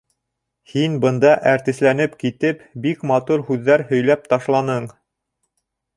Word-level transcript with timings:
Һин 0.71 0.93
бында 1.03 1.33
әртисләнеп 1.51 2.17
китеп 2.25 2.65
бик 2.87 3.07
матур 3.13 3.47
һүҙҙәр 3.51 3.85
һөйләп 3.93 4.29
ташланың. 4.33 4.93